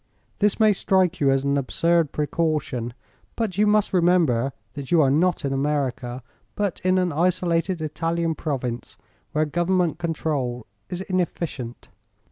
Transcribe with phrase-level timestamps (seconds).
[0.39, 2.95] This may strike you as an absurd precaution;
[3.35, 6.23] but you must remember that you are not in America,
[6.55, 8.97] but in an isolated Italian province,
[9.33, 11.89] where government control is inefficient.